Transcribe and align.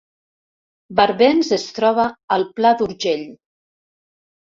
Barbens 0.99 1.51
es 1.57 1.65
troba 1.79 2.05
al 2.37 2.45
Pla 2.61 2.71
d’Urgell 2.79 3.27